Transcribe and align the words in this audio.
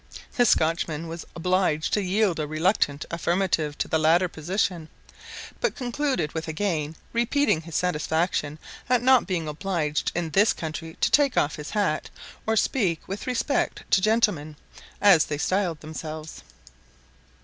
The 0.35 0.47
Scotchman 0.47 1.07
was 1.07 1.27
obliged 1.35 1.93
to 1.93 2.01
yield 2.01 2.39
a 2.39 2.47
reluctant 2.47 3.05
affirmative 3.11 3.77
to 3.77 3.87
the 3.87 3.99
latter 3.99 4.27
position; 4.27 4.89
but 5.59 5.75
concluded 5.75 6.31
with 6.33 6.47
again 6.47 6.95
repeating 7.13 7.61
his 7.61 7.75
satisfaction 7.75 8.57
at 8.89 9.03
not 9.03 9.27
being 9.27 9.47
obliged 9.47 10.11
in 10.15 10.31
this 10.31 10.53
country 10.53 10.97
to 11.01 11.11
take 11.11 11.37
off 11.37 11.57
his 11.57 11.69
hat, 11.69 12.09
or 12.47 12.55
speak 12.55 13.07
with 13.07 13.27
respect 13.27 13.83
to 13.91 14.01
gentlemen, 14.01 14.55
as 14.99 15.25
they 15.25 15.37
styled 15.37 15.81
themselves. 15.81 16.41